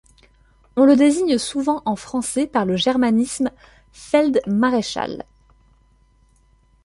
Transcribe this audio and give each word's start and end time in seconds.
On 0.77 0.85
le 0.85 0.95
désigne 0.95 1.37
souvent 1.37 1.83
en 1.85 1.95
français 1.95 2.47
par 2.47 2.65
le 2.65 2.75
germanisme 2.75 3.51
feld-maréchal. 3.91 5.25